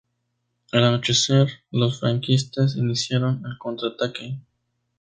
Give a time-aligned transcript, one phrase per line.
[0.71, 4.39] El anochecer, los franquistas iniciaron el contraataque.